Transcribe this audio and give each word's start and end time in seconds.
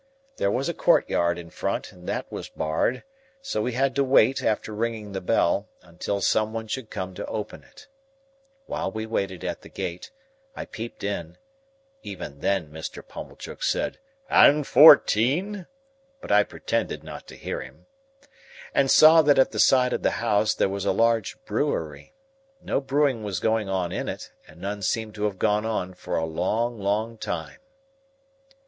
There 0.37 0.49
was 0.49 0.67
a 0.67 0.73
courtyard 0.73 1.37
in 1.37 1.51
front, 1.51 1.91
and 1.91 2.09
that 2.09 2.31
was 2.31 2.49
barred; 2.49 3.03
so 3.39 3.61
we 3.61 3.73
had 3.73 3.93
to 3.97 4.03
wait, 4.03 4.41
after 4.41 4.73
ringing 4.73 5.11
the 5.11 5.21
bell, 5.21 5.69
until 5.83 6.21
some 6.21 6.53
one 6.53 6.65
should 6.67 6.89
come 6.89 7.13
to 7.13 7.25
open 7.27 7.63
it. 7.63 7.87
While 8.65 8.91
we 8.91 9.05
waited 9.05 9.43
at 9.43 9.61
the 9.61 9.69
gate, 9.69 10.09
I 10.55 10.65
peeped 10.65 11.03
in 11.03 11.37
(even 12.01 12.39
then 12.39 12.71
Mr. 12.71 13.07
Pumblechook 13.07 13.61
said, 13.61 13.99
"And 14.27 14.65
fourteen?" 14.65 15.67
but 16.19 16.31
I 16.31 16.45
pretended 16.45 17.03
not 17.03 17.27
to 17.27 17.35
hear 17.37 17.61
him), 17.61 17.85
and 18.73 18.89
saw 18.89 19.21
that 19.21 19.37
at 19.37 19.51
the 19.51 19.59
side 19.59 19.93
of 19.93 20.01
the 20.01 20.11
house 20.17 20.55
there 20.55 20.67
was 20.67 20.83
a 20.83 20.91
large 20.91 21.37
brewery. 21.45 22.15
No 22.59 22.81
brewing 22.81 23.21
was 23.21 23.39
going 23.39 23.69
on 23.69 23.91
in 23.91 24.09
it, 24.09 24.31
and 24.47 24.59
none 24.59 24.81
seemed 24.81 25.13
to 25.13 25.25
have 25.25 25.37
gone 25.37 25.63
on 25.63 25.93
for 25.93 26.17
a 26.17 26.25
long 26.25 26.79
long 26.79 27.19
time. 27.19 27.59